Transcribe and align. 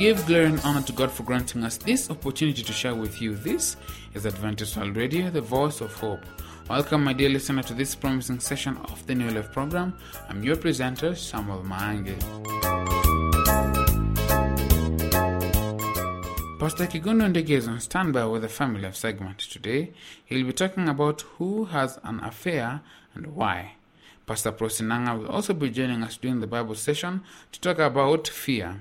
give 0.00 0.24
glory 0.24 0.46
and 0.46 0.60
honor 0.60 0.80
to 0.80 0.92
God 0.92 1.10
for 1.10 1.24
granting 1.24 1.62
us 1.62 1.76
this 1.76 2.10
opportunity 2.10 2.62
to 2.62 2.72
share 2.72 2.94
with 2.94 3.20
you. 3.20 3.34
This 3.34 3.76
is 4.14 4.24
Adventist 4.24 4.74
World 4.78 4.96
Radio, 4.96 5.28
the 5.28 5.42
voice 5.42 5.82
of 5.82 5.92
hope. 5.92 6.24
Welcome, 6.70 7.04
my 7.04 7.12
dear 7.12 7.28
listener, 7.28 7.62
to 7.64 7.74
this 7.74 7.94
promising 7.94 8.40
session 8.40 8.78
of 8.84 9.06
the 9.06 9.14
New 9.14 9.28
Life 9.28 9.52
program. 9.52 9.92
I'm 10.30 10.42
your 10.42 10.56
presenter, 10.56 11.14
Samuel 11.14 11.64
Maange. 11.64 12.18
Pastor 16.58 16.86
Kigondo 16.86 17.30
Ndege 17.30 17.50
is 17.50 17.68
on 17.68 17.78
standby 17.78 18.24
with 18.24 18.40
the 18.40 18.48
family 18.48 18.86
of 18.86 18.96
segment 18.96 19.38
today. 19.40 19.92
He'll 20.24 20.46
be 20.46 20.54
talking 20.54 20.88
about 20.88 21.20
who 21.36 21.66
has 21.66 22.00
an 22.04 22.20
affair 22.20 22.80
and 23.14 23.34
why. 23.34 23.72
Pastor 24.24 24.52
Prosinanga 24.52 25.18
will 25.18 25.28
also 25.28 25.52
be 25.52 25.68
joining 25.68 26.02
us 26.02 26.16
during 26.16 26.40
the 26.40 26.46
Bible 26.46 26.74
session 26.74 27.20
to 27.52 27.60
talk 27.60 27.78
about 27.78 28.28
fear. 28.28 28.78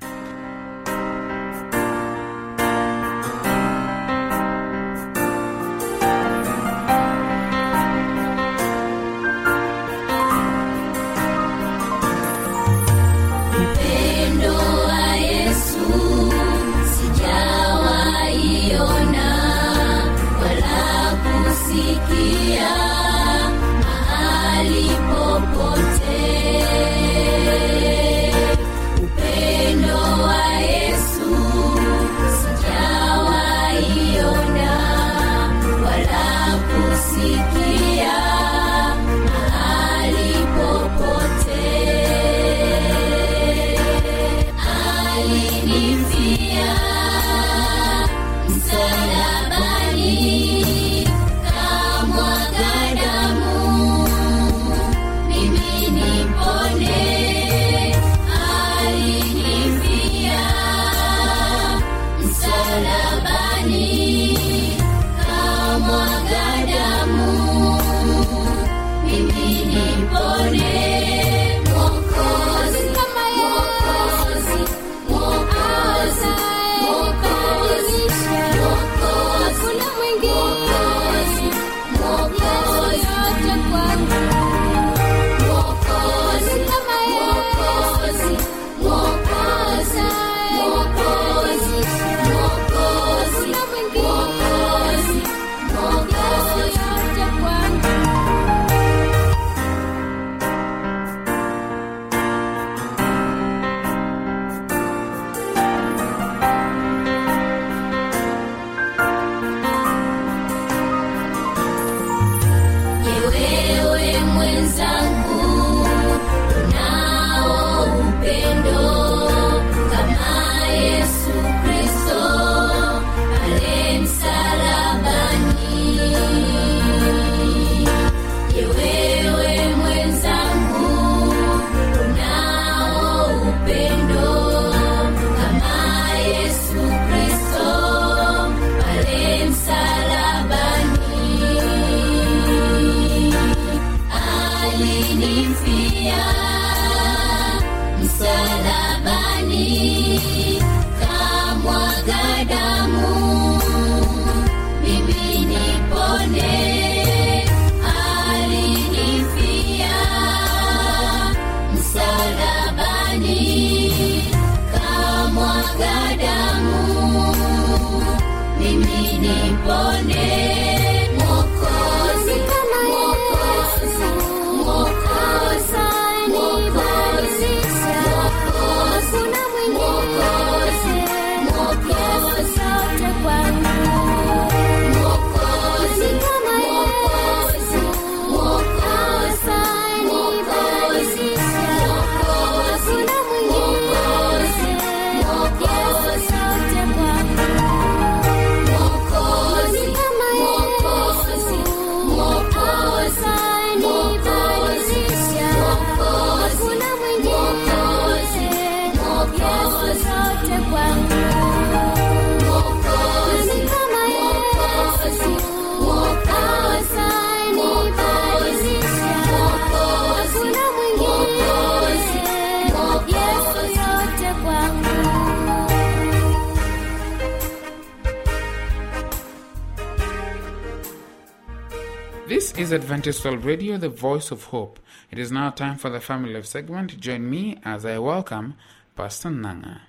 Is 232.69 232.73
Adventist 232.73 233.25
World 233.25 233.45
Radio, 233.45 233.77
the 233.77 233.89
voice 233.89 234.29
of 234.29 234.43
hope. 234.45 234.79
It 235.09 235.17
is 235.17 235.31
now 235.31 235.49
time 235.49 235.79
for 235.79 235.89
the 235.89 235.99
family 235.99 236.35
of 236.35 236.45
segment. 236.45 236.99
Join 236.99 237.27
me 237.27 237.57
as 237.65 237.83
I 237.83 237.97
welcome 237.97 238.53
Pastor 238.95 239.31
Nanga. 239.31 239.81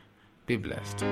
Be 0.46 0.56
blessed. 0.56 1.04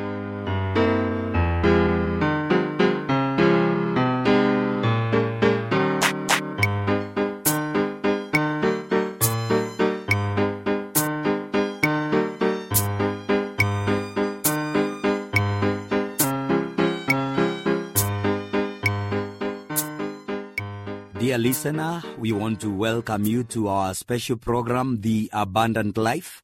Listener, 21.58 22.00
we 22.18 22.30
want 22.30 22.60
to 22.60 22.70
welcome 22.70 23.24
you 23.24 23.42
to 23.42 23.66
our 23.66 23.92
special 23.92 24.36
program, 24.36 25.00
The 25.00 25.28
Abundant 25.32 25.96
Life. 25.98 26.40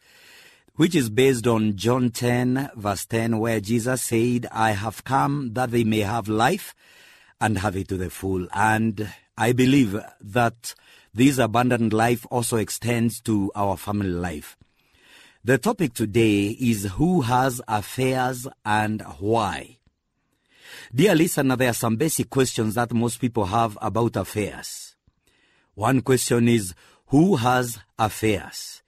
which 0.74 0.96
is 0.96 1.08
based 1.08 1.46
on 1.46 1.76
John 1.76 2.10
10, 2.10 2.70
verse 2.74 3.06
10, 3.06 3.38
where 3.38 3.60
Jesus 3.60 4.02
said, 4.02 4.48
I 4.50 4.72
have 4.72 5.04
come 5.04 5.52
that 5.52 5.70
they 5.70 5.84
may 5.84 6.00
have 6.00 6.26
life 6.26 6.74
and 7.40 7.58
have 7.58 7.76
it 7.76 7.86
to 7.90 7.96
the 7.96 8.10
full. 8.10 8.48
And 8.52 9.08
I 9.38 9.52
believe 9.52 9.96
that 10.20 10.74
this 11.14 11.38
abundant 11.38 11.92
life 11.92 12.26
also 12.28 12.56
extends 12.56 13.20
to 13.20 13.52
our 13.54 13.76
family 13.76 14.10
life. 14.10 14.56
The 15.44 15.58
topic 15.58 15.94
today 15.94 16.48
is 16.48 16.86
who 16.96 17.20
has 17.20 17.62
affairs 17.68 18.48
and 18.64 19.00
why. 19.20 19.78
Dear 20.92 21.14
listener, 21.14 21.54
there 21.54 21.70
are 21.70 21.74
some 21.74 21.94
basic 21.94 22.28
questions 22.30 22.74
that 22.74 22.92
most 22.92 23.20
people 23.20 23.44
have 23.44 23.78
about 23.80 24.16
affairs. 24.16 24.90
One 25.74 26.00
question 26.00 26.48
is, 26.48 26.74
who 27.06 27.36
has 27.36 27.78
affairs? 27.98 28.82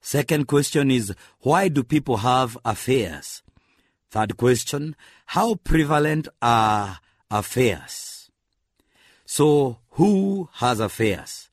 Second 0.00 0.46
question 0.46 0.90
is, 0.90 1.14
why 1.40 1.68
do 1.68 1.82
people 1.82 2.18
have 2.18 2.56
affairs? 2.64 3.42
Third 4.10 4.36
question, 4.36 4.96
how 5.26 5.56
prevalent 5.56 6.28
are 6.40 6.98
affairs? 7.30 8.30
So, 9.24 9.78
who 9.90 10.48
has 10.54 10.80
affairs? 10.80 11.50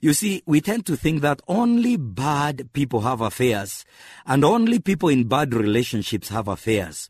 You 0.00 0.14
see, 0.14 0.42
we 0.46 0.60
tend 0.60 0.86
to 0.86 0.96
think 0.96 1.20
that 1.22 1.40
only 1.46 1.96
bad 1.96 2.72
people 2.72 3.00
have 3.02 3.20
affairs, 3.20 3.84
and 4.26 4.44
only 4.44 4.78
people 4.78 5.08
in 5.08 5.28
bad 5.28 5.54
relationships 5.54 6.28
have 6.28 6.48
affairs. 6.48 7.08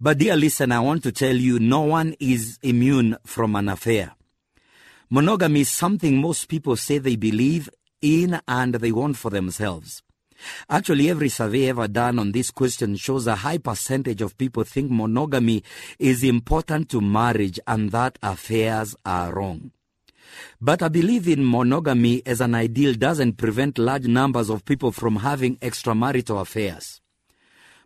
But 0.00 0.18
dear 0.18 0.36
listener, 0.36 0.76
I 0.76 0.80
want 0.80 1.02
to 1.04 1.12
tell 1.12 1.36
you, 1.36 1.58
no 1.58 1.80
one 1.82 2.14
is 2.20 2.58
immune 2.62 3.16
from 3.24 3.56
an 3.56 3.68
affair. 3.68 4.14
Monogamy 5.10 5.60
is 5.60 5.70
something 5.70 6.20
most 6.20 6.48
people 6.48 6.76
say 6.76 6.98
they 6.98 7.16
believe 7.16 7.70
in 8.02 8.40
and 8.46 8.74
they 8.74 8.92
want 8.92 9.16
for 9.16 9.30
themselves. 9.30 10.02
Actually, 10.68 11.08
every 11.08 11.30
survey 11.30 11.68
ever 11.68 11.88
done 11.88 12.18
on 12.18 12.32
this 12.32 12.50
question 12.50 12.94
shows 12.94 13.26
a 13.26 13.36
high 13.36 13.58
percentage 13.58 14.20
of 14.20 14.36
people 14.36 14.64
think 14.64 14.90
monogamy 14.90 15.64
is 15.98 16.22
important 16.22 16.88
to 16.90 17.00
marriage 17.00 17.58
and 17.66 17.90
that 17.90 18.18
affairs 18.22 18.94
are 19.04 19.32
wrong. 19.32 19.72
But 20.60 20.82
I 20.82 20.88
believe 20.88 21.26
in 21.26 21.44
monogamy 21.44 22.22
as 22.26 22.40
an 22.40 22.54
ideal 22.54 22.94
doesn't 22.94 23.38
prevent 23.38 23.78
large 23.78 24.06
numbers 24.06 24.50
of 24.50 24.64
people 24.64 24.92
from 24.92 25.16
having 25.16 25.56
extramarital 25.56 26.40
affairs. 26.40 27.00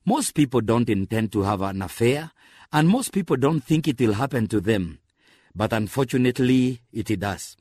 Most 0.04 0.34
people 0.34 0.60
don't 0.60 0.90
intend 0.90 1.30
to 1.32 1.42
have 1.42 1.62
an 1.62 1.80
affair, 1.82 2.32
and 2.72 2.88
most 2.88 3.12
people 3.12 3.36
don't 3.36 3.62
think 3.62 3.86
it 3.86 4.00
will 4.00 4.14
happen 4.14 4.48
to 4.48 4.60
them. 4.60 4.98
But 5.54 5.72
unfortunately, 5.72 6.80
it 6.92 7.18
does. 7.20 7.56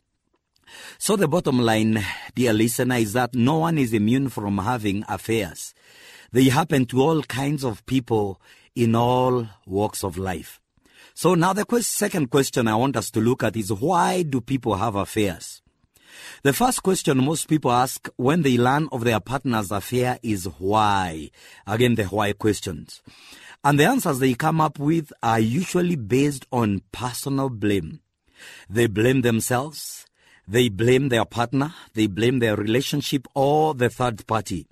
So 0.98 1.16
the 1.16 1.28
bottom 1.28 1.60
line, 1.60 2.04
dear 2.36 2.54
listener, 2.54 2.96
is 2.96 3.14
that 3.14 3.36
no 3.36 3.58
one 3.60 3.78
is 3.78 3.94
immune 3.94 4.30
from 4.30 4.58
having 4.60 5.04
affairs. 5.08 5.74
They 6.32 6.46
happen 6.46 6.86
to 6.88 7.02
all 7.02 7.24
kinds 7.24 7.66
of 7.66 7.86
people 7.86 8.40
in 8.76 8.96
all 8.96 9.48
walks 9.66 10.04
of 10.04 10.18
life. 10.18 10.62
So 11.14 11.36
now 11.36 11.52
the 11.52 11.66
quest- 11.66 11.92
second 11.92 12.30
question 12.30 12.68
I 12.68 12.76
want 12.76 12.96
us 12.96 13.12
to 13.12 13.20
look 13.20 13.44
at 13.44 13.58
is 13.58 13.72
why 13.72 14.24
do 14.24 14.40
people 14.40 14.76
have 14.76 14.96
affairs? 14.96 15.62
The 16.44 16.54
first 16.54 16.84
question 16.84 17.24
most 17.24 17.48
people 17.48 17.72
ask 17.72 18.08
when 18.16 18.42
they 18.42 18.58
learn 18.58 18.88
of 18.92 19.04
their 19.04 19.20
partner's 19.20 19.72
affair 19.72 20.20
is 20.24 20.46
why. 20.58 21.32
Again, 21.68 21.96
the 21.96 22.06
why 22.06 22.34
questions. 22.34 23.02
And 23.64 23.80
the 23.80 23.86
answers 23.86 24.18
they 24.20 24.34
come 24.34 24.60
up 24.60 24.80
with 24.80 25.14
are 25.22 25.40
usually 25.40 25.96
based 25.96 26.48
on 26.52 26.82
personal 26.92 27.50
blame. 27.50 28.00
They 28.68 28.88
blame 28.88 29.22
themselves, 29.22 30.08
they 30.48 30.68
blame 30.70 31.10
their 31.10 31.26
partner, 31.26 31.74
they 31.94 32.08
blame 32.08 32.40
their 32.40 32.56
relationship 32.56 33.28
or 33.36 33.76
the 33.76 33.90
third 33.90 34.26
party. 34.26 34.66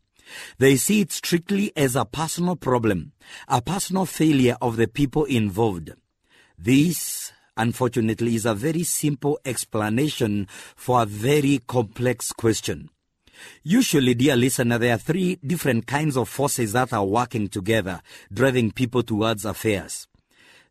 They 0.58 0.76
see 0.76 1.02
it 1.02 1.12
strictly 1.12 1.72
as 1.76 1.96
a 1.96 2.06
personal 2.06 2.56
problem, 2.56 3.12
a 3.48 3.62
personal 3.62 4.06
failure 4.06 4.58
of 4.60 4.78
the 4.78 4.88
people 4.88 5.26
involved. 5.26 5.92
This, 6.58 7.32
unfortunately, 7.58 8.36
is 8.36 8.46
a 8.46 8.56
very 8.56 8.84
simple 8.84 9.40
explanation 9.46 10.48
for 10.76 11.04
a 11.04 11.06
very 11.06 11.60
complex 11.68 12.32
question. 12.34 12.90
Usually, 13.64 14.14
dear 14.14 14.36
listener, 14.36 14.78
there 14.78 14.96
are 14.96 15.00
three 15.00 15.36
different 15.46 15.88
kinds 15.88 16.18
of 16.18 16.30
forces 16.30 16.74
that 16.74 16.94
are 16.94 17.06
working 17.06 17.48
together, 17.48 18.02
driving 18.32 18.72
people 18.72 19.04
towards 19.04 19.46
affairs. 19.46 20.08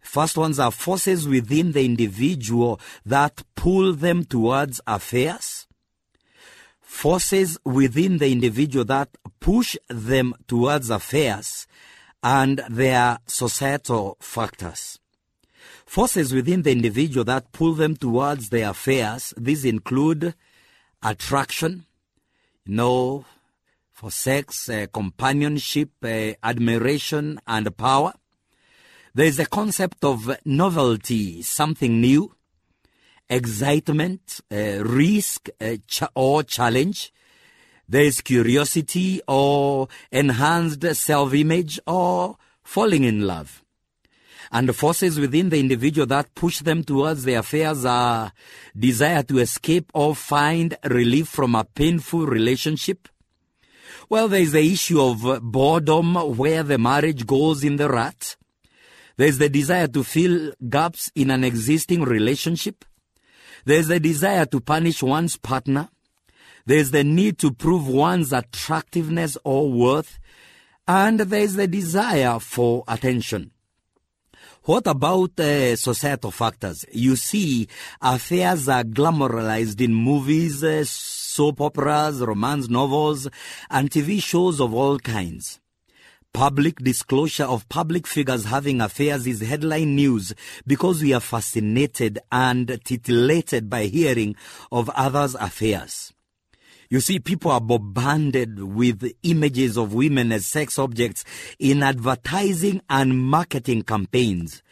First 0.01 0.39
ones 0.39 0.59
are 0.59 0.71
forces 0.71 1.29
within 1.29 1.73
the 1.73 1.85
individual 1.85 2.81
that 3.05 3.43
pull 3.55 3.93
them 3.93 4.25
towards 4.25 4.81
affairs. 4.87 5.67
Forces 6.81 7.59
within 7.65 8.19
the 8.19 8.33
individual 8.33 8.85
that 8.87 9.11
push 9.41 9.77
them 9.89 10.35
towards 10.47 10.89
affairs 10.89 11.67
and 12.23 12.63
their 12.69 13.19
societal 13.27 14.17
factors. 14.21 14.99
Forces 15.85 16.33
within 16.33 16.63
the 16.63 16.73
individual 16.73 17.25
that 17.25 17.53
pull 17.53 17.75
them 17.75 17.97
towards 17.97 18.49
their 18.51 18.71
affairs, 18.71 19.33
these 19.37 19.65
include 19.65 20.35
attraction, 21.03 21.87
know, 22.69 23.25
for 23.93 24.11
sex, 24.11 24.69
uh, 24.69 24.87
companionship, 24.93 25.91
uh, 26.05 26.33
admiration, 26.43 27.41
and 27.47 27.77
power. 27.77 28.13
There 29.15 29.27
is 29.27 29.41
a 29.41 29.47
concept 29.47 30.05
of 30.05 30.37
novelty, 30.45 31.43
something 31.43 32.01
new, 32.01 32.35
excitement, 33.29 34.41
uh, 34.53 34.85
risk, 34.85 35.49
uh, 35.61 35.77
ch- 35.87 36.03
or 36.15 36.45
challenge. 36.45 37.13
There 37.89 38.03
is 38.05 38.21
curiosity 38.21 39.21
or 39.27 39.89
enhanced 40.13 40.85
self 40.95 41.35
image 41.35 41.81
or 41.87 42.37
falling 42.63 43.05
in 43.05 43.27
love. 43.27 43.65
And 44.51 44.69
the 44.69 44.73
forces 44.73 45.21
within 45.21 45.51
the 45.51 45.61
individual 45.61 46.07
that 46.07 46.35
push 46.35 46.61
them 46.61 46.83
towards 46.83 47.25
their 47.25 47.41
affairs 47.41 47.85
are 47.85 48.33
desire 48.77 49.23
to 49.25 49.39
escape 49.39 49.91
or 49.95 50.15
find 50.15 50.77
relief 50.85 51.29
from 51.29 51.55
a 51.55 51.65
painful 51.65 52.27
relationship. 52.27 53.09
Well, 54.09 54.29
there 54.29 54.41
is 54.41 54.53
the 54.53 54.73
issue 54.73 55.03
of 55.03 55.43
boredom 55.43 56.15
where 56.37 56.63
the 56.63 56.79
marriage 56.79 57.27
goes 57.27 57.63
in 57.63 57.77
the 57.77 57.89
rut. 57.89 58.37
There 59.19 59.29
is 59.29 59.39
the 59.39 59.51
desire 59.51 59.89
to 59.89 60.03
fill 60.03 60.53
gaps 60.69 61.11
in 61.15 61.31
an 61.31 61.45
existing 61.45 62.03
relationship. 62.03 62.85
There 63.65 63.79
is 63.79 63.89
the 63.89 64.01
desire 64.01 64.47
to 64.47 64.61
punish 64.61 65.03
one's 65.03 65.37
partner. 65.37 65.89
There 66.65 66.79
is 66.79 66.91
the 66.91 67.05
need 67.05 67.39
to 67.41 67.53
prove 67.53 67.87
one's 67.87 68.33
attractiveness 68.33 69.37
or 69.45 69.71
worth. 69.71 70.19
And 70.87 71.21
there 71.21 71.41
is 71.41 71.57
the 71.57 71.67
desire 71.67 72.39
for 72.39 72.85
attention. 72.89 73.51
What 74.69 74.87
about 74.87 75.41
uh, 75.41 75.77
societal 75.77 76.31
factors? 76.31 76.85
You 76.93 77.17
see, 77.17 77.69
affairs 78.03 78.69
are 78.69 78.85
glamorized 78.85 79.81
in 79.81 79.95
movies, 79.95 80.63
uh, 80.63 80.85
soap 80.85 81.63
operas, 81.63 82.21
romance 82.21 82.69
novels, 82.69 83.29
and 83.71 83.91
TV 83.91 84.23
shows 84.23 84.61
of 84.61 84.75
all 84.75 84.99
kinds. 84.99 85.59
Public 86.35 86.81
disclosure 86.81 87.47
of 87.47 87.67
public 87.71 88.07
figures 88.07 88.45
having 88.45 88.83
affairs 88.83 89.27
is 89.27 89.41
headline 89.41 89.97
news 89.97 90.35
because 90.67 91.03
we 91.03 91.15
are 91.15 91.21
fascinated 91.21 92.19
and 92.31 92.79
titillated 92.85 93.71
by 93.71 93.87
hearing 93.87 94.37
of 94.71 94.91
others' 94.91 95.35
affairs. 95.37 96.13
You 96.91 97.01
see, 97.01 97.19
people 97.19 97.51
are 97.51 97.61
bombarded 97.61 98.63
with 98.63 99.13
images 99.23 99.77
of 99.77 99.93
women 99.93 100.33
as 100.33 100.47
sex 100.47 100.79
objects 100.79 101.23
in 101.59 101.83
advertising 101.83 102.81
and 102.89 103.23
marketing 103.23 103.83
campaigns. 103.83 104.63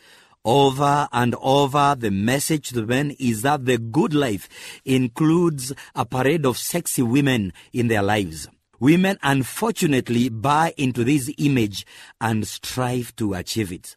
Over 0.42 1.08
and 1.12 1.34
over, 1.42 1.94
the 1.98 2.10
message 2.10 2.70
to 2.70 2.86
men 2.86 3.14
is 3.18 3.42
that 3.42 3.66
the 3.66 3.76
good 3.76 4.14
life 4.14 4.48
includes 4.86 5.74
a 5.94 6.06
parade 6.06 6.46
of 6.46 6.56
sexy 6.56 7.02
women 7.02 7.52
in 7.74 7.88
their 7.88 8.02
lives. 8.02 8.48
Women 8.80 9.18
unfortunately 9.22 10.30
buy 10.30 10.72
into 10.78 11.04
this 11.04 11.30
image 11.36 11.84
and 12.18 12.48
strive 12.48 13.14
to 13.16 13.34
achieve 13.34 13.72
it. 13.72 13.94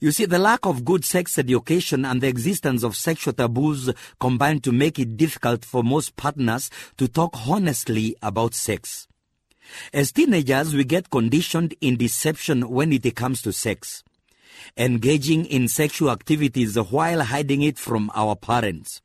You 0.00 0.10
see, 0.12 0.24
the 0.24 0.38
lack 0.38 0.66
of 0.66 0.84
good 0.84 1.04
sex 1.04 1.38
education 1.38 2.04
and 2.04 2.20
the 2.20 2.28
existence 2.28 2.82
of 2.82 2.96
sexual 2.96 3.32
taboos 3.32 3.90
combine 4.20 4.60
to 4.60 4.72
make 4.72 4.98
it 4.98 5.16
difficult 5.16 5.64
for 5.64 5.82
most 5.82 6.16
partners 6.16 6.70
to 6.96 7.08
talk 7.08 7.36
honestly 7.46 8.16
about 8.22 8.54
sex. 8.54 9.06
As 9.92 10.12
teenagers, 10.12 10.74
we 10.74 10.84
get 10.84 11.10
conditioned 11.10 11.74
in 11.80 11.96
deception 11.96 12.68
when 12.68 12.92
it 12.92 13.14
comes 13.14 13.42
to 13.42 13.52
sex, 13.52 14.02
engaging 14.76 15.44
in 15.46 15.68
sexual 15.68 16.10
activities 16.10 16.76
while 16.76 17.22
hiding 17.22 17.62
it 17.62 17.78
from 17.78 18.10
our 18.14 18.34
parents. 18.34 19.02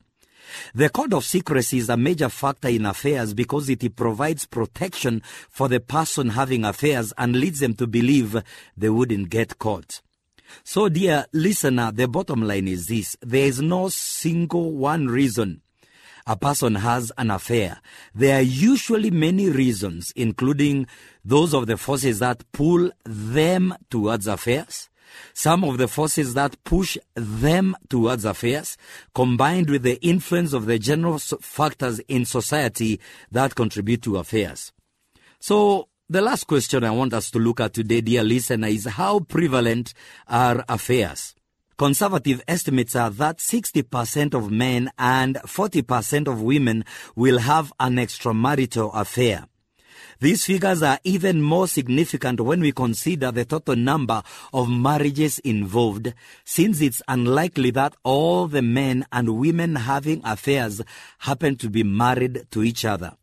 The 0.74 0.88
code 0.90 1.14
of 1.14 1.24
secrecy 1.24 1.78
is 1.78 1.88
a 1.88 1.96
major 1.96 2.28
factor 2.28 2.68
in 2.68 2.86
affairs 2.86 3.34
because 3.34 3.68
it 3.68 3.96
provides 3.96 4.46
protection 4.46 5.22
for 5.50 5.68
the 5.68 5.80
person 5.80 6.30
having 6.30 6.64
affairs 6.64 7.12
and 7.16 7.36
leads 7.36 7.60
them 7.60 7.74
to 7.74 7.86
believe 7.86 8.42
they 8.76 8.90
wouldn't 8.90 9.30
get 9.30 9.58
caught. 9.58 10.02
So, 10.62 10.88
dear 10.88 11.26
listener, 11.32 11.90
the 11.92 12.08
bottom 12.08 12.42
line 12.42 12.68
is 12.68 12.86
this. 12.86 13.16
There 13.20 13.46
is 13.46 13.60
no 13.60 13.88
single 13.88 14.72
one 14.72 15.08
reason 15.08 15.62
a 16.26 16.36
person 16.36 16.76
has 16.76 17.12
an 17.18 17.30
affair, 17.30 17.80
there 18.14 18.38
are 18.38 18.42
usually 18.42 19.10
many 19.10 19.50
reasons, 19.50 20.12
including 20.16 20.86
those 21.24 21.52
of 21.52 21.66
the 21.66 21.76
forces 21.76 22.18
that 22.20 22.50
pull 22.52 22.90
them 23.04 23.74
towards 23.90 24.26
affairs, 24.26 24.88
some 25.32 25.64
of 25.64 25.78
the 25.78 25.88
forces 25.88 26.34
that 26.34 26.62
push 26.64 26.96
them 27.14 27.76
towards 27.88 28.24
affairs, 28.24 28.76
combined 29.14 29.68
with 29.68 29.82
the 29.82 30.00
influence 30.02 30.52
of 30.52 30.66
the 30.66 30.78
general 30.78 31.18
factors 31.18 31.98
in 32.08 32.24
society 32.24 33.00
that 33.30 33.54
contribute 33.54 34.02
to 34.02 34.16
affairs. 34.16 34.72
So, 35.40 35.88
the 36.14 36.22
last 36.22 36.46
question 36.46 36.84
I 36.84 36.92
want 36.92 37.12
us 37.12 37.28
to 37.32 37.40
look 37.40 37.58
at 37.58 37.74
today, 37.74 38.00
dear 38.00 38.22
listener, 38.22 38.68
is 38.68 38.84
how 38.84 39.18
prevalent 39.18 39.94
are 40.28 40.64
affairs? 40.68 41.34
Conservative 41.76 42.40
estimates 42.46 42.94
are 42.94 43.10
that 43.10 43.38
60% 43.38 44.32
of 44.32 44.48
men 44.48 44.92
and 44.96 45.34
40% 45.38 46.28
of 46.28 46.40
women 46.40 46.84
will 47.16 47.38
have 47.38 47.72
an 47.80 47.96
extramarital 47.96 48.94
affair. 48.94 49.48
These 50.20 50.44
figures 50.44 50.84
are 50.84 51.00
even 51.02 51.42
more 51.42 51.66
significant 51.66 52.40
when 52.40 52.60
we 52.60 52.70
consider 52.70 53.32
the 53.32 53.44
total 53.44 53.74
number 53.74 54.22
of 54.52 54.70
marriages 54.70 55.40
involved, 55.40 56.14
since 56.44 56.80
it's 56.80 57.02
unlikely 57.08 57.72
that 57.72 57.96
all 58.04 58.46
the 58.46 58.62
men 58.62 59.04
and 59.10 59.36
women 59.36 59.74
having 59.74 60.20
affairs 60.24 60.80
happen 61.18 61.56
to 61.56 61.68
be 61.68 61.82
married 61.82 62.46
to 62.52 62.62
each 62.62 62.84
other. 62.84 63.16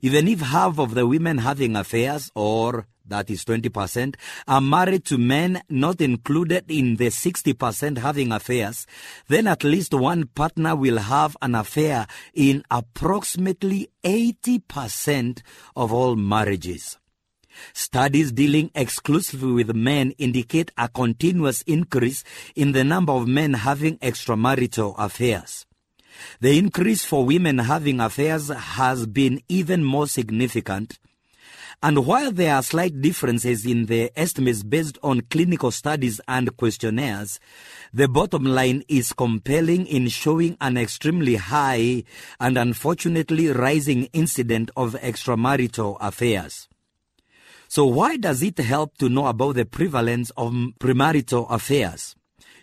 Even 0.00 0.28
if 0.28 0.40
half 0.40 0.78
of 0.78 0.94
the 0.94 1.06
women 1.06 1.38
having 1.38 1.76
affairs, 1.76 2.30
or 2.34 2.86
that 3.06 3.30
is 3.30 3.44
20%, 3.44 4.14
are 4.48 4.60
married 4.60 5.04
to 5.06 5.18
men 5.18 5.62
not 5.68 6.00
included 6.00 6.64
in 6.70 6.96
the 6.96 7.08
60% 7.08 7.98
having 7.98 8.32
affairs, 8.32 8.86
then 9.28 9.46
at 9.46 9.64
least 9.64 9.94
one 9.94 10.26
partner 10.26 10.74
will 10.76 10.98
have 10.98 11.36
an 11.42 11.54
affair 11.54 12.06
in 12.34 12.62
approximately 12.70 13.90
80% 14.04 15.42
of 15.76 15.92
all 15.92 16.16
marriages. 16.16 16.98
Studies 17.74 18.32
dealing 18.32 18.70
exclusively 18.74 19.52
with 19.52 19.74
men 19.74 20.12
indicate 20.12 20.70
a 20.78 20.88
continuous 20.88 21.62
increase 21.62 22.24
in 22.56 22.72
the 22.72 22.84
number 22.84 23.12
of 23.12 23.28
men 23.28 23.54
having 23.54 23.98
extramarital 23.98 24.94
affairs. 24.98 25.66
The 26.40 26.58
increase 26.58 27.04
for 27.04 27.24
women 27.24 27.58
having 27.58 28.00
affairs 28.00 28.48
has 28.48 29.06
been 29.06 29.42
even 29.48 29.84
more 29.84 30.06
significant. 30.06 30.98
And 31.84 32.06
while 32.06 32.30
there 32.30 32.54
are 32.54 32.62
slight 32.62 33.00
differences 33.00 33.66
in 33.66 33.86
the 33.86 34.12
estimates 34.14 34.62
based 34.62 34.98
on 35.02 35.22
clinical 35.22 35.72
studies 35.72 36.20
and 36.28 36.56
questionnaires, 36.56 37.40
the 37.92 38.06
bottom 38.06 38.44
line 38.44 38.84
is 38.86 39.12
compelling 39.12 39.86
in 39.86 40.08
showing 40.08 40.56
an 40.60 40.76
extremely 40.76 41.34
high 41.34 42.04
and 42.38 42.56
unfortunately 42.56 43.48
rising 43.48 44.04
incident 44.12 44.70
of 44.76 44.94
extramarital 44.94 45.96
affairs. 46.00 46.68
So 47.66 47.86
why 47.86 48.16
does 48.16 48.42
it 48.42 48.58
help 48.58 48.96
to 48.98 49.08
know 49.08 49.26
about 49.26 49.56
the 49.56 49.64
prevalence 49.64 50.30
of 50.36 50.52
premarital 50.78 51.50
affairs? 51.50 52.14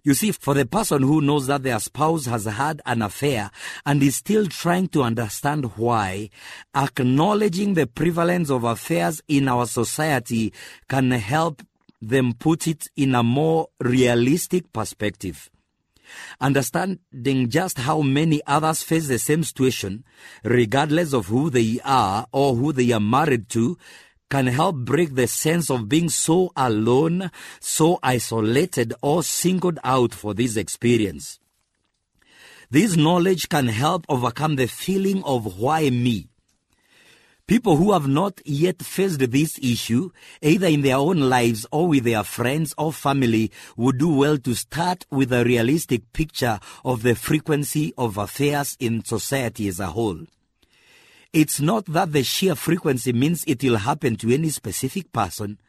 You 0.04 0.14
see, 0.14 0.32
for 0.32 0.54
the 0.54 0.66
person 0.66 1.04
who 1.04 1.22
knows 1.22 1.48
that 1.48 1.64
their 1.64 1.80
spouse 1.80 2.26
has 2.26 2.46
had 2.46 2.82
an 2.86 3.02
affair 3.02 3.52
and 3.86 4.02
is 4.02 4.16
still 4.16 4.48
trying 4.48 4.88
to 4.90 5.04
understand 5.04 5.78
why, 5.78 6.30
acknowledging 6.76 7.74
the 7.74 7.88
prevalence 7.88 8.50
of 8.50 8.64
affairs 8.64 9.22
in 9.28 9.48
our 9.48 9.66
society 9.66 10.54
can 10.88 11.12
help 11.12 11.62
them 12.02 12.34
put 12.34 12.68
it 12.68 12.88
in 12.96 13.14
a 13.14 13.24
more 13.24 13.68
realistic 13.80 14.72
perspective. 14.72 15.50
Understanding 16.42 17.50
just 17.50 17.78
how 17.78 18.02
many 18.02 18.42
others 18.48 18.82
face 18.82 19.08
the 19.08 19.20
same 19.20 19.44
situation, 19.44 20.04
regardless 20.44 21.14
of 21.14 21.28
who 21.28 21.50
they 21.50 21.80
are 21.84 22.26
or 22.32 22.56
who 22.56 22.74
they 22.74 22.92
are 22.92 23.00
married 23.00 23.50
to, 23.50 23.78
can 24.30 24.48
help 24.48 24.76
break 24.78 25.16
the 25.16 25.28
sense 25.28 25.70
of 25.70 25.90
being 25.90 26.10
so 26.10 26.52
alone, 26.56 27.32
so 27.60 28.00
isolated, 28.04 28.94
or 29.02 29.24
singled 29.24 29.80
out 29.84 30.14
for 30.14 30.34
this 30.34 30.56
experience. 30.56 31.40
This 32.70 32.96
knowledge 32.96 33.50
can 33.50 33.68
help 33.68 34.06
overcome 34.08 34.56
the 34.56 34.68
feeling 34.68 35.24
of 35.24 35.58
why 35.60 35.90
me. 35.90 36.30
People 37.48 37.78
who 37.78 37.94
have 37.94 38.08
not 38.08 38.40
yet 38.46 38.84
faced 38.84 39.32
this 39.32 39.58
issue, 39.60 40.12
either 40.40 40.68
in 40.68 40.82
their 40.82 40.98
own 40.98 41.20
lives 41.22 41.66
or 41.72 41.88
with 41.88 42.04
their 42.04 42.24
friends 42.24 42.76
or 42.78 42.94
family, 42.94 43.52
would 43.76 43.98
do 43.98 44.08
well 44.08 44.38
to 44.38 44.54
start 44.54 45.08
with 45.10 45.34
a 45.34 45.44
realistic 45.44 46.14
picture 46.14 46.60
of 46.86 47.02
the 47.02 47.16
frequency 47.16 47.92
of 47.98 48.20
affairs 48.20 48.78
in 48.80 49.04
society 49.04 49.68
as 49.68 49.80
a 49.80 49.88
whole. 49.88 50.28
It's 51.32 51.62
not 51.62 51.86
that 51.86 52.12
the 52.12 52.24
sheer 52.24 52.56
frequency 52.56 53.14
means 53.14 53.44
it 53.46 53.64
will 53.64 53.78
happen 53.78 54.16
to 54.16 54.34
any 54.34 54.50
specific 54.50 55.12
person, 55.12 55.60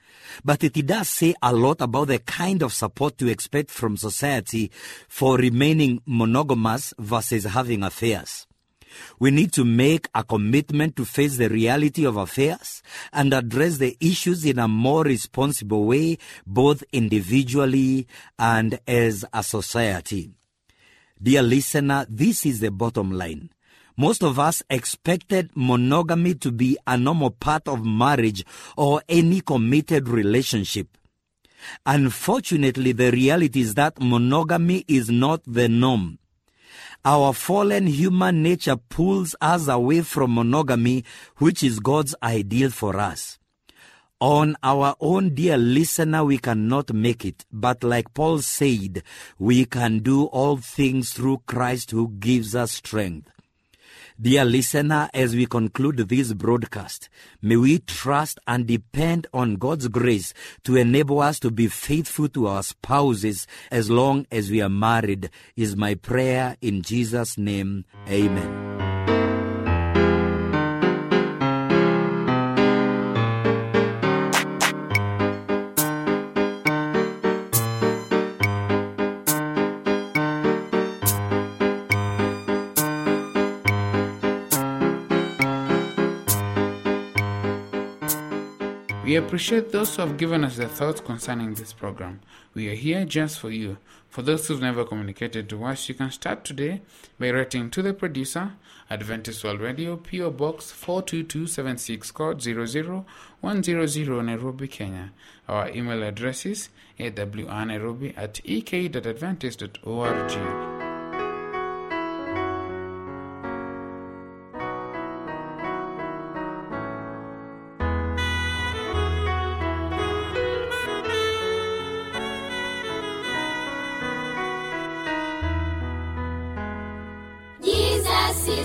but 0.43 0.64
it 0.64 0.73
does 0.87 1.11
say 1.11 1.35
a 1.43 1.52
lot 1.52 1.83
about 1.83 2.09
the 2.09 2.19
kind 2.19 2.62
of 2.62 2.73
support 2.73 3.19
to 3.19 3.29
expect 3.29 3.71
from 3.71 3.99
society 3.99 4.71
for 5.07 5.37
remaining 5.37 6.00
monogamous 6.07 6.95
versus 6.99 7.45
having 7.45 7.83
affairs. 7.83 8.47
We 9.19 9.31
need 9.31 9.52
to 9.52 9.67
make 9.67 10.09
a 10.14 10.25
commitment 10.25 10.97
to 10.97 11.05
face 11.05 11.37
the 11.37 11.50
reality 11.50 12.07
of 12.07 12.17
affairs 12.17 12.83
and 13.12 13.35
address 13.35 13.76
the 13.76 13.99
issues 14.00 14.47
in 14.47 14.59
a 14.59 14.67
more 14.67 15.02
responsible 15.02 15.85
way, 15.85 16.17
both 16.47 16.83
individually 16.90 18.07
and 18.38 18.81
as 18.88 19.26
a 19.33 19.43
society. 19.43 20.31
Dear 21.23 21.43
listener, 21.43 22.07
this 22.09 22.47
is 22.47 22.61
the 22.61 22.71
bottom 22.71 23.12
line. 23.12 23.50
Most 24.00 24.23
of 24.23 24.38
us 24.38 24.62
expected 24.71 25.50
monogamy 25.54 26.33
to 26.37 26.50
be 26.50 26.78
a 26.87 26.97
normal 26.97 27.33
part 27.33 27.69
of 27.69 27.85
marriage 27.85 28.47
or 28.75 29.02
any 29.11 29.42
committed 29.42 30.09
relationship. 30.09 30.97
Unfortunately, 31.85 32.92
the 32.92 33.11
reality 33.11 33.61
is 33.61 33.75
that 33.75 34.00
monogamy 34.00 34.87
is 34.88 35.11
not 35.11 35.42
the 35.45 35.69
norm. 35.69 36.19
Our 37.04 37.35
fallen 37.35 37.88
human 37.88 38.42
nature 38.42 38.76
pulls 38.76 39.37
us 39.38 39.69
away 39.69 40.00
from 40.00 40.35
monogamy, 40.35 41.04
which 41.37 41.62
is 41.62 41.78
God's 41.78 42.14
ideal 42.23 42.71
for 42.71 42.99
us. 42.99 43.38
On 44.19 44.57
our 44.62 44.97
own, 44.99 45.35
dear 45.35 45.59
listener, 45.59 46.25
we 46.25 46.38
cannot 46.38 46.95
make 46.95 47.26
it. 47.26 47.45
But 47.52 47.85
like 47.85 48.14
Paul 48.14 48.38
said, 48.38 49.02
we 49.38 49.66
can 49.66 49.99
do 49.99 50.25
all 50.25 50.57
things 50.57 51.12
through 51.12 51.42
Christ 51.45 51.90
who 51.90 52.09
gives 52.19 52.54
us 52.54 52.73
strength. 52.73 53.30
Dear 54.23 54.45
listener, 54.45 55.09
as 55.15 55.35
we 55.35 55.47
conclude 55.47 55.97
this 55.97 56.35
broadcast, 56.35 57.09
may 57.41 57.57
we 57.57 57.79
trust 57.79 58.39
and 58.47 58.67
depend 58.67 59.27
on 59.33 59.55
God's 59.55 59.89
grace 59.89 60.35
to 60.65 60.77
enable 60.77 61.21
us 61.21 61.41
to 61.41 61.50
be 61.50 61.69
faithful 61.69 62.29
to 62.29 62.47
our 62.49 62.62
spouses 62.62 63.47
as 63.71 63.89
long 63.89 64.27
as 64.31 64.50
we 64.50 64.61
are 64.61 64.69
married, 64.69 65.31
is 65.57 65.75
my 65.75 65.95
prayer 65.95 66.59
in 66.61 66.83
Jesus' 66.83 67.39
name. 67.39 67.87
Amen. 68.11 68.80
Appreciate 89.21 89.71
those 89.71 89.95
who 89.95 90.03
have 90.03 90.17
given 90.17 90.43
us 90.45 90.57
their 90.57 90.69
thoughts 90.69 91.00
concerning 91.00 91.55
this 91.55 91.73
program. 91.73 92.21
We 92.55 92.69
are 92.69 92.75
here 92.75 93.05
just 93.05 93.39
for 93.39 93.50
you. 93.50 93.79
For 94.09 94.23
those 94.23 94.49
who've 94.49 94.61
never 94.61 94.85
communicated 94.85 95.49
to 95.50 95.65
us, 95.65 95.89
you 95.89 95.95
can 95.95 96.11
start 96.11 96.45
today 96.45 96.83
by 97.19 97.31
writing 97.31 97.71
to 97.71 97.83
the 97.83 97.95
producer, 97.95 98.55
Adventist 98.89 99.45
World 99.45 99.61
Radio, 99.61 99.97
PO 99.97 100.31
Box 100.33 100.73
42276, 100.73 102.11
code 102.11 102.43
00100, 102.43 104.25
Nairobi, 104.25 104.69
Kenya. 104.69 105.12
Our 105.49 105.71
email 105.71 106.03
address 106.03 106.47
is 106.47 106.71
awnairobi 106.99 108.15
at 108.17 108.41
ek.adventist.org. 108.45 110.70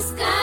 Jesus 0.06 0.35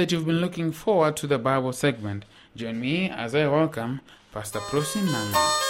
that 0.00 0.10
you've 0.10 0.24
been 0.24 0.40
looking 0.40 0.72
forward 0.72 1.14
to 1.14 1.26
the 1.26 1.38
Bible 1.38 1.74
segment. 1.74 2.24
Join 2.56 2.80
me 2.80 3.10
as 3.10 3.34
I 3.34 3.46
welcome 3.46 4.00
Pastor 4.32 4.60
Prosin 4.60 5.04
Nanga. 5.04 5.69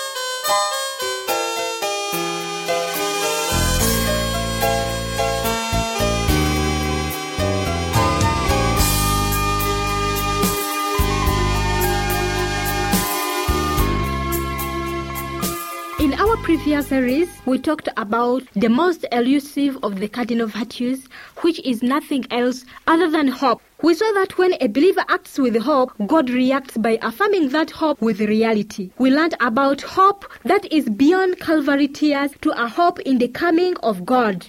Previous 16.62 16.88
series, 16.88 17.28
we 17.46 17.58
talked 17.58 17.88
about 17.96 18.42
the 18.54 18.68
most 18.68 19.06
elusive 19.12 19.78
of 19.82 19.98
the 19.98 20.06
cardinal 20.06 20.46
virtues, 20.46 21.06
which 21.38 21.58
is 21.60 21.82
nothing 21.82 22.22
else 22.30 22.66
other 22.86 23.10
than 23.10 23.28
hope. 23.28 23.62
We 23.80 23.94
saw 23.94 24.12
that 24.12 24.36
when 24.36 24.52
a 24.60 24.66
believer 24.66 25.02
acts 25.08 25.38
with 25.38 25.56
hope, 25.56 25.90
God 26.06 26.28
reacts 26.28 26.76
by 26.76 26.98
affirming 27.00 27.48
that 27.48 27.70
hope 27.70 28.02
with 28.02 28.20
reality. 28.20 28.90
We 28.98 29.10
learned 29.10 29.36
about 29.40 29.80
hope 29.80 30.26
that 30.44 30.70
is 30.70 30.86
beyond 30.86 31.40
Calvary 31.40 31.88
tears 31.88 32.32
to 32.42 32.50
a 32.50 32.68
hope 32.68 33.00
in 33.00 33.16
the 33.16 33.28
coming 33.28 33.74
of 33.78 34.04
God. 34.04 34.46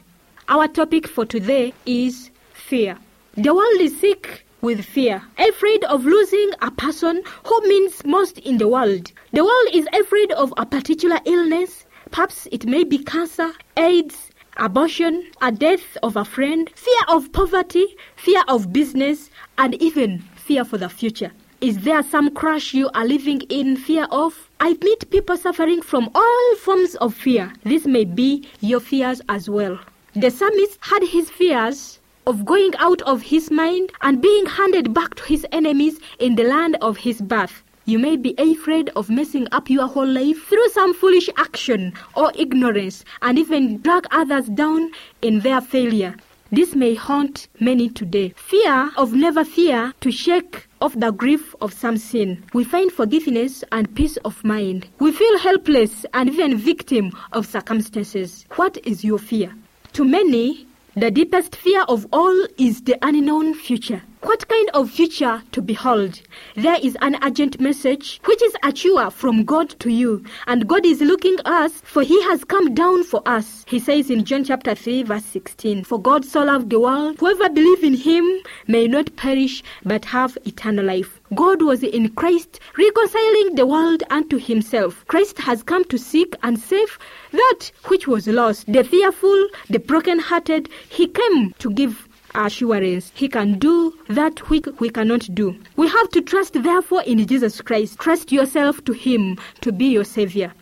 Our 0.49 0.67
topic 0.67 1.07
for 1.07 1.25
today 1.25 1.73
is 1.85 2.29
fear. 2.51 2.97
The 3.35 3.55
world 3.55 3.79
is 3.79 3.97
sick 4.01 4.45
with 4.59 4.83
fear, 4.83 5.23
afraid 5.37 5.85
of 5.85 6.03
losing 6.03 6.51
a 6.61 6.71
person 6.71 7.23
who 7.45 7.61
means 7.61 8.03
most 8.05 8.37
in 8.39 8.57
the 8.57 8.67
world. 8.67 9.13
The 9.31 9.45
world 9.45 9.67
is 9.73 9.87
afraid 9.93 10.33
of 10.33 10.53
a 10.57 10.65
particular 10.65 11.19
illness, 11.25 11.85
perhaps 12.11 12.47
it 12.51 12.65
may 12.65 12.83
be 12.83 12.99
cancer, 12.99 13.51
AIDS, 13.77 14.29
abortion, 14.57 15.25
a 15.41 15.51
death 15.51 15.97
of 16.03 16.15
a 16.15 16.25
friend, 16.25 16.69
fear 16.75 17.01
of 17.07 17.31
poverty, 17.31 17.95
fear 18.15 18.43
of 18.47 18.71
business, 18.71 19.29
and 19.57 19.75
even 19.81 20.19
fear 20.35 20.63
for 20.63 20.77
the 20.77 20.89
future. 20.89 21.31
Is 21.61 21.79
there 21.79 22.03
some 22.03 22.33
crush 22.33 22.73
you 22.73 22.89
are 22.93 23.05
living 23.05 23.41
in 23.49 23.77
fear 23.77 24.07
of? 24.11 24.49
I 24.59 24.75
meet 24.81 25.09
people 25.11 25.37
suffering 25.37 25.81
from 25.81 26.09
all 26.15 26.55
forms 26.55 26.95
of 26.95 27.13
fear. 27.13 27.53
This 27.63 27.85
may 27.85 28.05
be 28.05 28.47
your 28.61 28.79
fears 28.79 29.21
as 29.29 29.49
well. 29.49 29.79
The 30.13 30.31
psalmist 30.31 30.77
had 30.81 31.03
his 31.03 31.29
fears 31.29 31.99
of 32.27 32.45
going 32.45 32.73
out 32.77 33.01
of 33.03 33.21
his 33.21 33.49
mind 33.51 33.91
and 34.01 34.21
being 34.21 34.45
handed 34.45 34.93
back 34.93 35.15
to 35.15 35.23
his 35.23 35.45
enemies 35.51 35.99
in 36.19 36.35
the 36.35 36.43
land 36.43 36.77
of 36.81 36.97
his 36.97 37.21
birth. 37.21 37.63
You 37.91 37.99
may 37.99 38.15
be 38.15 38.33
afraid 38.37 38.89
of 38.95 39.09
messing 39.09 39.49
up 39.51 39.69
your 39.69 39.85
whole 39.85 40.07
life 40.07 40.45
through 40.45 40.69
some 40.69 40.93
foolish 40.93 41.29
action 41.35 41.91
or 42.15 42.31
ignorance 42.35 43.03
and 43.21 43.37
even 43.37 43.81
drag 43.81 44.07
others 44.11 44.47
down 44.47 44.91
in 45.21 45.41
their 45.41 45.59
failure. 45.59 46.15
This 46.53 46.73
may 46.73 46.95
haunt 46.95 47.49
many 47.59 47.89
today. 47.89 48.33
Fear 48.37 48.91
of 48.95 49.11
never 49.11 49.43
fear 49.43 49.93
to 49.99 50.09
shake 50.09 50.69
off 50.79 50.97
the 50.97 51.11
grief 51.11 51.53
of 51.59 51.73
some 51.73 51.97
sin. 51.97 52.41
We 52.53 52.63
find 52.63 52.89
forgiveness 52.93 53.61
and 53.73 53.93
peace 53.93 54.15
of 54.23 54.41
mind. 54.45 54.87
We 54.99 55.11
feel 55.11 55.37
helpless 55.39 56.05
and 56.13 56.29
even 56.29 56.55
victim 56.55 57.11
of 57.33 57.45
circumstances. 57.45 58.45
What 58.55 58.77
is 58.85 59.03
your 59.03 59.19
fear? 59.19 59.53
To 59.93 60.05
many, 60.05 60.65
the 60.95 61.11
deepest 61.11 61.57
fear 61.57 61.81
of 61.89 62.07
all 62.13 62.47
is 62.57 62.83
the 62.83 62.97
unknown 63.01 63.53
future. 63.53 64.01
What 64.23 64.47
kind 64.47 64.69
of 64.75 64.91
future 64.91 65.41
to 65.51 65.63
behold? 65.63 66.21
There 66.55 66.77
is 66.79 66.95
an 67.01 67.17
urgent 67.23 67.59
message 67.59 68.21
which 68.25 68.39
is 68.43 68.55
assure 68.61 69.09
from 69.09 69.45
God 69.45 69.71
to 69.79 69.89
you, 69.89 70.23
and 70.45 70.67
God 70.67 70.85
is 70.85 71.01
looking 71.01 71.37
us, 71.43 71.81
for 71.83 72.03
He 72.03 72.21
has 72.23 72.43
come 72.43 72.75
down 72.75 73.03
for 73.03 73.23
us. 73.25 73.65
He 73.67 73.79
says 73.79 74.11
in 74.11 74.23
John 74.23 74.43
chapter 74.43 74.75
3, 74.75 75.01
verse 75.03 75.25
16, 75.25 75.85
For 75.85 75.99
God 75.99 76.23
so 76.23 76.43
loved 76.43 76.69
the 76.69 76.79
world, 76.79 77.17
whoever 77.19 77.49
believe 77.49 77.83
in 77.83 77.95
Him 77.95 78.23
may 78.67 78.87
not 78.87 79.15
perish 79.15 79.63
but 79.83 80.05
have 80.05 80.37
eternal 80.45 80.85
life. 80.85 81.19
God 81.33 81.63
was 81.63 81.81
in 81.81 82.09
Christ 82.09 82.59
reconciling 82.77 83.55
the 83.55 83.65
world 83.65 84.03
unto 84.11 84.37
Himself. 84.37 85.03
Christ 85.07 85.39
has 85.39 85.63
come 85.63 85.83
to 85.85 85.97
seek 85.97 86.35
and 86.43 86.59
save 86.59 86.99
that 87.31 87.71
which 87.85 88.07
was 88.07 88.27
lost, 88.27 88.71
the 88.71 88.83
fearful, 88.83 89.47
the 89.71 89.79
broken-hearted. 89.79 90.69
He 90.89 91.07
came 91.07 91.53
to 91.57 91.71
give 91.71 92.07
assurance. 92.35 93.11
He 93.15 93.27
can 93.27 93.59
do 93.59 93.97
that 94.09 94.49
which 94.49 94.65
we 94.79 94.89
cannot 94.89 95.27
do. 95.33 95.57
We 95.75 95.87
have 95.87 96.09
to 96.09 96.21
trust, 96.21 96.61
therefore, 96.61 97.03
in 97.03 97.25
Jesus 97.27 97.61
Christ. 97.61 97.99
Trust 97.99 98.31
yourself 98.31 98.83
to 98.85 98.93
Him 98.93 99.37
to 99.61 99.71
be 99.71 99.85
your 99.85 100.05
Savior. 100.05 100.53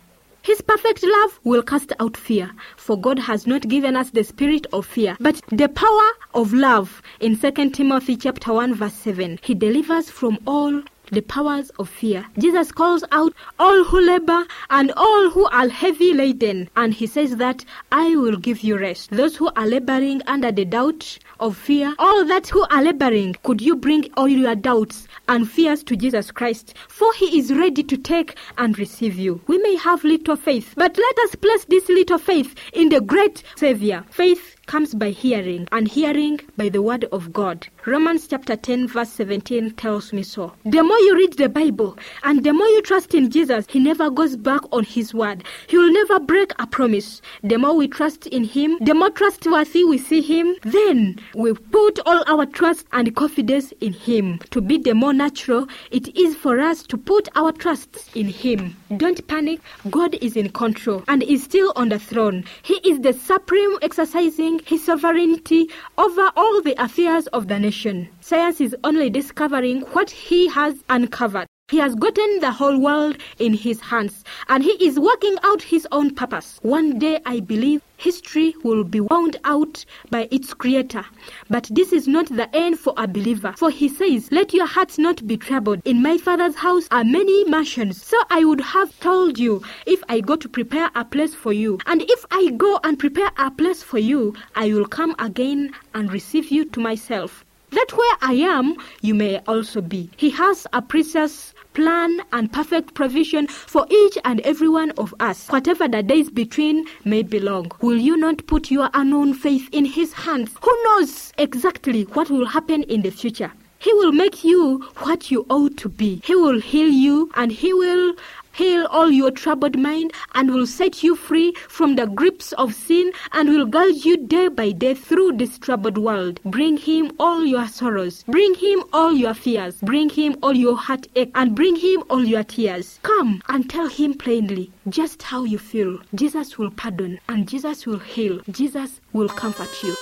His 0.42 0.62
perfect 0.62 1.02
love 1.02 1.38
will 1.44 1.62
cast 1.62 1.92
out 2.00 2.16
fear, 2.16 2.50
for 2.78 2.98
God 2.98 3.18
has 3.18 3.46
not 3.46 3.68
given 3.68 3.94
us 3.94 4.08
the 4.10 4.24
spirit 4.24 4.66
of 4.72 4.86
fear, 4.86 5.14
but 5.20 5.40
the 5.48 5.68
power 5.68 6.10
of 6.32 6.54
love. 6.54 7.02
In 7.20 7.36
2 7.36 7.70
Timothy 7.70 8.16
chapter 8.16 8.54
1 8.54 8.74
verse 8.74 8.94
7, 8.94 9.38
he 9.42 9.54
delivers 9.54 10.08
from 10.08 10.38
all 10.46 10.82
the 11.12 11.20
powers 11.22 11.70
of 11.78 11.88
fear. 11.88 12.24
Jesus 12.38 12.72
calls 12.72 13.04
out 13.12 13.34
all 13.58 13.84
who 13.84 14.00
labor 14.00 14.44
and 14.70 14.92
all 14.96 15.30
who 15.30 15.46
are 15.46 15.68
heavy 15.68 16.14
laden, 16.14 16.70
and 16.76 16.94
he 16.94 17.06
says 17.06 17.36
that 17.36 17.64
I 17.92 18.14
will 18.16 18.36
give 18.36 18.62
you 18.62 18.78
rest. 18.78 19.10
Those 19.10 19.36
who 19.36 19.50
are 19.56 19.66
laboring 19.66 20.22
under 20.26 20.52
the 20.52 20.64
doubt 20.64 21.18
of 21.40 21.56
fear, 21.56 21.94
all 21.98 22.24
that 22.26 22.48
who 22.48 22.64
are 22.70 22.82
laboring, 22.82 23.34
could 23.42 23.60
you 23.60 23.74
bring 23.74 24.08
all 24.16 24.28
your 24.28 24.54
doubts 24.54 25.08
and 25.28 25.50
fears 25.50 25.82
to 25.84 25.96
Jesus 25.96 26.30
Christ? 26.30 26.74
For 26.88 27.12
he 27.14 27.38
is 27.38 27.52
ready 27.52 27.82
to 27.82 27.96
take 27.96 28.36
and 28.58 28.78
receive 28.78 29.16
you. 29.16 29.40
We 29.46 29.58
may 29.58 29.76
have 29.76 30.04
little 30.04 30.36
faith, 30.36 30.74
but 30.76 30.96
let 30.96 31.18
us 31.20 31.34
place 31.34 31.64
this 31.64 31.88
little 31.88 32.18
faith 32.18 32.54
in 32.72 32.90
the 32.90 33.00
great 33.00 33.42
Savior. 33.56 34.04
Faith 34.10 34.56
comes 34.70 34.94
by 34.94 35.10
hearing, 35.10 35.66
and 35.72 35.88
hearing 35.88 36.38
by 36.56 36.68
the 36.68 36.80
word 36.80 37.04
of 37.10 37.32
God. 37.32 37.66
Romans 37.86 38.28
chapter 38.28 38.54
10, 38.54 38.86
verse 38.86 39.08
17 39.10 39.72
tells 39.72 40.12
me 40.12 40.22
so. 40.22 40.52
The 40.64 40.84
more 40.84 40.98
you 40.98 41.16
read 41.16 41.32
the 41.32 41.48
Bible 41.48 41.98
and 42.22 42.44
the 42.44 42.52
more 42.52 42.68
you 42.68 42.80
trust 42.80 43.12
in 43.12 43.30
Jesus, 43.30 43.66
He 43.68 43.80
never 43.80 44.10
goes 44.10 44.36
back 44.36 44.60
on 44.70 44.84
His 44.84 45.12
word. 45.12 45.42
He 45.66 45.76
will 45.76 45.92
never 45.92 46.20
break 46.20 46.52
a 46.60 46.68
promise. 46.68 47.20
The 47.42 47.58
more 47.58 47.74
we 47.74 47.88
trust 47.88 48.28
in 48.28 48.44
Him, 48.44 48.78
the 48.80 48.94
more 48.94 49.10
trustworthy 49.10 49.82
we 49.82 49.98
see 49.98 50.20
Him, 50.20 50.54
then 50.62 51.18
we 51.34 51.52
put 51.52 51.98
all 52.06 52.22
our 52.28 52.46
trust 52.46 52.86
and 52.92 53.16
confidence 53.16 53.72
in 53.80 53.92
Him. 53.92 54.38
To 54.50 54.60
be 54.60 54.78
the 54.78 54.94
more 54.94 55.12
natural, 55.12 55.66
it 55.90 56.16
is 56.16 56.36
for 56.36 56.60
us 56.60 56.84
to 56.84 56.96
put 56.96 57.28
our 57.34 57.50
trust 57.50 58.14
in 58.14 58.28
Him. 58.28 58.76
Don't 58.96 59.26
panic. 59.26 59.58
God 59.90 60.14
is 60.20 60.36
in 60.36 60.50
control 60.50 61.02
and 61.08 61.24
is 61.24 61.42
still 61.42 61.72
on 61.74 61.88
the 61.88 61.98
throne. 61.98 62.44
He 62.62 62.74
is 62.88 63.00
the 63.00 63.14
supreme 63.14 63.76
exercising 63.82 64.59
his 64.66 64.84
sovereignty 64.84 65.68
over 65.98 66.30
all 66.36 66.62
the 66.62 66.74
affairs 66.82 67.26
of 67.28 67.48
the 67.48 67.58
nation. 67.58 68.08
Science 68.20 68.60
is 68.60 68.76
only 68.84 69.10
discovering 69.10 69.82
what 69.92 70.10
he 70.10 70.48
has 70.48 70.82
uncovered. 70.88 71.46
He 71.70 71.78
has 71.78 71.94
gotten 71.94 72.40
the 72.40 72.50
whole 72.50 72.80
world 72.80 73.16
in 73.38 73.54
his 73.54 73.78
hands 73.78 74.24
and 74.48 74.64
he 74.64 74.72
is 74.84 74.98
working 74.98 75.36
out 75.44 75.62
his 75.62 75.86
own 75.92 76.12
purpose. 76.16 76.58
One 76.62 76.98
day, 76.98 77.20
I 77.24 77.38
believe, 77.38 77.80
history 77.96 78.56
will 78.64 78.82
be 78.82 78.98
wound 78.98 79.36
out 79.44 79.84
by 80.10 80.26
its 80.32 80.52
creator. 80.52 81.04
But 81.48 81.68
this 81.70 81.92
is 81.92 82.08
not 82.08 82.26
the 82.26 82.52
end 82.56 82.80
for 82.80 82.92
a 82.96 83.06
believer. 83.06 83.54
For 83.56 83.70
he 83.70 83.88
says, 83.88 84.32
Let 84.32 84.52
your 84.52 84.66
hearts 84.66 84.98
not 84.98 85.24
be 85.28 85.36
troubled. 85.36 85.82
In 85.84 86.02
my 86.02 86.18
father's 86.18 86.56
house 86.56 86.88
are 86.90 87.04
many 87.04 87.44
mansions. 87.44 88.02
So 88.02 88.16
I 88.30 88.44
would 88.44 88.60
have 88.62 88.98
told 88.98 89.38
you 89.38 89.62
if 89.86 90.02
I 90.08 90.22
go 90.22 90.34
to 90.34 90.48
prepare 90.48 90.90
a 90.96 91.04
place 91.04 91.36
for 91.36 91.52
you. 91.52 91.78
And 91.86 92.02
if 92.02 92.26
I 92.32 92.50
go 92.56 92.80
and 92.82 92.98
prepare 92.98 93.30
a 93.36 93.48
place 93.48 93.80
for 93.80 93.98
you, 93.98 94.34
I 94.56 94.72
will 94.74 94.86
come 94.86 95.14
again 95.20 95.70
and 95.94 96.12
receive 96.12 96.50
you 96.50 96.64
to 96.64 96.80
myself. 96.80 97.44
That 97.70 97.92
where 97.96 98.16
I 98.20 98.32
am, 98.32 98.74
you 99.00 99.14
may 99.14 99.38
also 99.46 99.80
be. 99.80 100.10
He 100.16 100.30
has 100.30 100.66
a 100.72 100.82
precious 100.82 101.54
plan 101.74 102.20
and 102.32 102.52
perfect 102.52 102.94
provision 102.94 103.46
for 103.46 103.86
each 103.90 104.18
and 104.24 104.40
every 104.40 104.68
one 104.68 104.90
of 104.92 105.14
us. 105.20 105.48
Whatever 105.48 105.88
the 105.88 106.02
days 106.02 106.30
between 106.30 106.86
may 107.04 107.22
belong. 107.22 107.70
Will 107.80 107.98
you 107.98 108.16
not 108.16 108.46
put 108.46 108.70
your 108.70 108.90
unknown 108.94 109.34
faith 109.34 109.68
in 109.72 109.84
His 109.84 110.12
hands? 110.12 110.50
Who 110.62 110.84
knows 110.84 111.32
exactly 111.38 112.02
what 112.04 112.30
will 112.30 112.46
happen 112.46 112.82
in 112.84 113.02
the 113.02 113.10
future? 113.10 113.52
He 113.78 113.94
will 113.94 114.12
make 114.12 114.44
you 114.44 114.86
what 114.98 115.30
you 115.30 115.46
ought 115.48 115.78
to 115.78 115.88
be. 115.88 116.20
He 116.22 116.34
will 116.34 116.60
heal 116.60 116.88
you 116.88 117.30
and 117.34 117.50
He 117.50 117.72
will 117.72 118.14
heal 118.52 118.86
all 118.86 119.10
your 119.10 119.30
troubled 119.30 119.78
mind 119.78 120.12
and 120.34 120.52
will 120.52 120.66
set 120.66 121.02
you 121.02 121.16
free 121.16 121.52
from 121.68 121.96
the 121.96 122.06
grips 122.06 122.52
of 122.52 122.74
sin 122.74 123.12
and 123.32 123.48
will 123.48 123.66
guide 123.66 124.04
you 124.04 124.16
day 124.16 124.48
by 124.48 124.72
day 124.72 124.94
through 124.94 125.32
this 125.36 125.58
troubled 125.58 125.98
world. 125.98 126.40
Bring 126.44 126.76
him 126.76 127.12
all 127.18 127.44
your 127.44 127.66
sorrows. 127.68 128.24
Bring 128.24 128.54
him 128.54 128.84
all 128.92 129.12
your 129.12 129.34
fears. 129.34 129.76
Bring 129.82 130.08
him 130.10 130.36
all 130.42 130.54
your 130.54 130.76
heartache 130.76 131.30
and 131.34 131.54
bring 131.54 131.76
him 131.76 132.02
all 132.10 132.24
your 132.24 132.44
tears. 132.44 132.98
Come 133.02 133.42
and 133.48 133.68
tell 133.68 133.88
him 133.88 134.14
plainly 134.14 134.70
just 134.88 135.22
how 135.22 135.44
you 135.44 135.58
feel. 135.58 135.98
Jesus 136.14 136.58
will 136.58 136.70
pardon 136.70 137.20
and 137.28 137.48
Jesus 137.48 137.86
will 137.86 137.98
heal. 137.98 138.40
Jesus 138.50 139.00
will 139.12 139.28
comfort 139.28 139.70
you. 139.82 139.94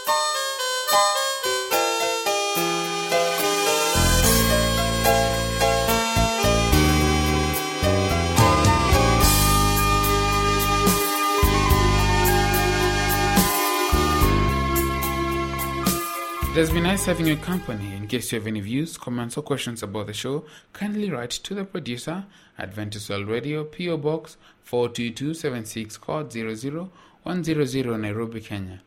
It 16.59 16.63
has 16.63 16.73
been 16.73 16.83
nice 16.83 17.05
having 17.05 17.29
your 17.29 17.37
company. 17.37 17.95
In 17.95 18.09
case 18.09 18.33
you 18.33 18.39
have 18.41 18.49
any 18.49 18.59
views, 18.59 18.99
comments, 18.99 19.37
or 19.37 19.43
questions 19.43 19.85
about 19.85 20.09
the 20.09 20.13
show, 20.13 20.45
kindly 20.73 21.09
write 21.09 21.31
to 21.31 21.55
the 21.55 21.63
producer, 21.63 22.25
Adventist 22.59 23.09
World 23.09 23.29
Radio, 23.29 23.63
PO 23.63 23.97
Box 23.99 24.37
42276, 24.65 25.97
code 25.99 26.35
00100, 26.35 28.01
Nairobi, 28.01 28.41
Kenya. 28.41 28.83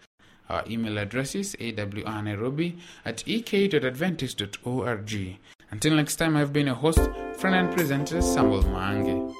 Our 0.49 0.65
email 0.69 0.97
address 0.97 1.33
is 1.33 1.55
awnairobi 1.55 2.77
at 3.05 3.25
ek.adventist.org. 3.25 5.37
Until 5.71 5.95
next 5.95 6.17
time, 6.17 6.35
I've 6.35 6.51
been 6.51 6.65
your 6.65 6.75
host, 6.75 7.09
friend 7.37 7.55
and 7.55 7.73
presenter, 7.73 8.21
Samuel 8.21 8.63
Mange. 8.63 9.33